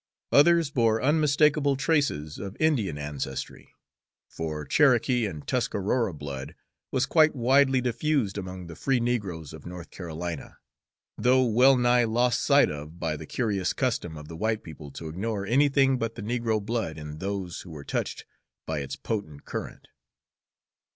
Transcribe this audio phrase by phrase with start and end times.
[0.31, 3.75] Others bore unmistakable traces of Indian ancestry,
[4.27, 6.55] for Cherokee and Tuscarora blood
[6.89, 10.57] was quite widely diffused among the free negroes of North Carolina,
[11.19, 15.07] though well nigh lost sight of by the curious custom of the white people to
[15.07, 18.25] ignore anything but the negro blood in those who were touched
[18.65, 19.87] by its potent current.